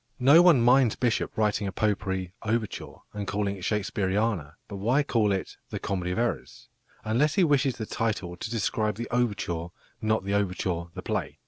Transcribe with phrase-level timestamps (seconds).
[0.17, 5.31] No one minds Bishop writing a potpourri overture and calling it "Shakespeariana," but why call
[5.31, 6.69] it "The Comedy of Errors"?
[7.03, 9.67] unless he wishes the title to describe the overture,
[10.01, 11.37] not the overture the play.